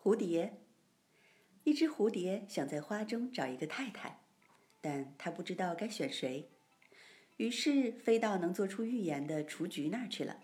[0.00, 0.60] 蝴蝶，
[1.64, 4.20] 一只蝴蝶想在花中找一个太太，
[4.80, 6.48] 但它不知道该选谁，
[7.36, 10.40] 于是飞到能做出预言的雏菊那儿去了。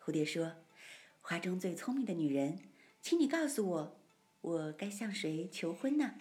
[0.00, 0.56] 蝴蝶说
[1.20, 2.58] ：“花中最聪明的女人，
[3.02, 4.00] 请你告诉我，
[4.40, 6.14] 我该向谁求婚呢？”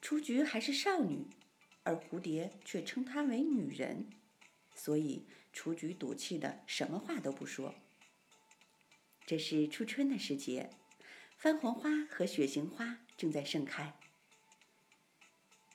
[0.00, 1.26] 雏菊还是少女，
[1.82, 4.08] 而蝴蝶却称她为女人，
[4.76, 7.74] 所以雏菊赌气的什么话都不说。
[9.28, 10.70] 这是初春的时节，
[11.36, 13.92] 番红花和雪形花正在盛开。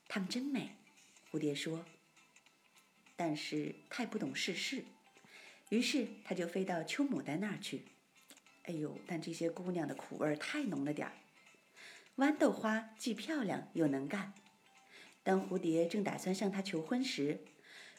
[0.07, 0.75] 它们真美，
[1.29, 1.85] 蝴蝶说。
[3.15, 4.83] 但是太不懂世事，
[5.69, 7.85] 于是它就飞到秋牡丹那儿去。
[8.63, 11.13] 哎呦，但这些姑娘的苦味儿太浓了点儿。
[12.15, 14.33] 豌豆花既漂亮又能干。
[15.21, 17.39] 当蝴蝶正打算向她求婚时，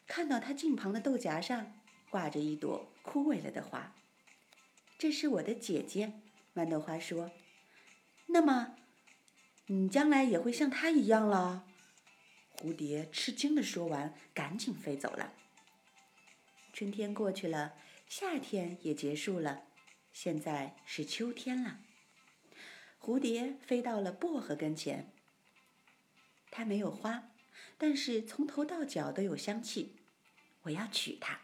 [0.09, 1.81] 看到她近旁的豆荚上
[2.11, 3.95] 挂着一朵枯萎了的花。
[5.05, 6.15] 这是我的姐姐，
[6.55, 7.31] 豌豆花说。
[8.29, 8.75] 那么，
[9.67, 11.67] 你将来也会像她一样了？
[12.57, 15.35] 蝴蝶吃惊地说完，赶紧飞走了。
[16.73, 17.75] 春天过去了，
[18.09, 19.65] 夏天也结束了，
[20.11, 21.81] 现在是秋天了。
[22.99, 25.13] 蝴蝶飞到了薄荷跟前。
[26.51, 27.29] 它没有花，
[27.77, 29.97] 但是从头到脚都有香气。
[30.63, 31.43] 我要娶她。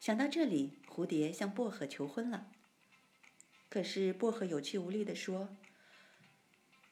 [0.00, 2.50] 想到这里，蝴蝶向薄荷求婚了。
[3.70, 5.56] 可是薄荷有气无力地说：“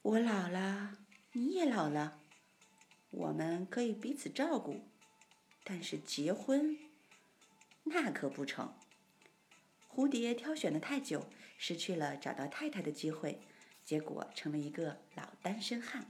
[0.01, 0.97] 我老了，
[1.33, 2.21] 你也老了，
[3.11, 4.89] 我们可以彼此照顾，
[5.65, 6.79] 但是结婚，
[7.83, 8.73] 那可不成。”
[9.93, 13.43] 蝴蝶挑选的太久，失去了找到太太的机会，
[13.85, 16.09] 结果成了一个老单身汉。